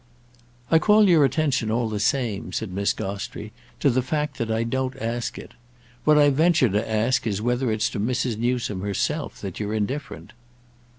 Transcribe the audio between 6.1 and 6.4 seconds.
I